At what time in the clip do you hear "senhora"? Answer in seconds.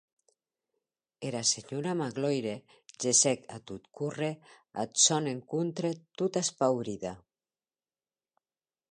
1.49-1.91